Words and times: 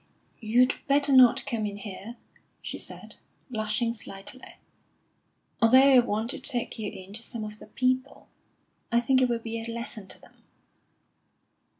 "You'd 0.39 0.77
better 0.87 1.13
not 1.13 1.45
come 1.45 1.67
in 1.67 1.77
here," 1.77 2.15
she 2.63 2.79
said, 2.79 3.17
blushing 3.51 3.93
slightly; 3.93 4.41
"although 5.61 5.77
I 5.93 5.99
want 5.99 6.31
to 6.31 6.39
take 6.39 6.79
you 6.79 6.89
in 6.91 7.13
to 7.13 7.21
some 7.21 7.43
of 7.43 7.59
the 7.59 7.67
people. 7.67 8.27
I 8.91 8.99
think 8.99 9.21
it 9.21 9.29
will 9.29 9.37
be 9.37 9.61
a 9.63 9.69
lesson 9.71 10.07
to 10.07 10.19
them." 10.19 10.41